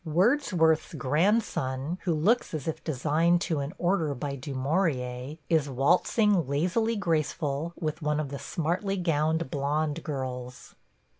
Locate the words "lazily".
6.47-6.95